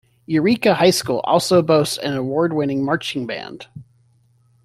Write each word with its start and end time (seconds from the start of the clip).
Eureka 0.25 0.73
High 0.73 0.89
school 0.89 1.21
also 1.25 1.61
boasts 1.61 1.99
an 1.99 2.15
award-winning 2.15 2.83
marching 2.83 3.27
band. 3.27 3.67